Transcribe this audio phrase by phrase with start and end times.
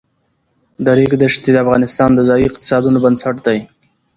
[0.83, 3.59] د ریګ دښتې د افغانستان د ځایي اقتصادونو بنسټ دی.